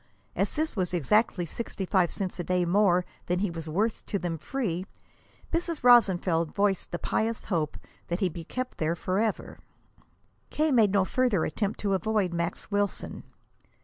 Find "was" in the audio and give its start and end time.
0.75-0.95, 3.51-3.69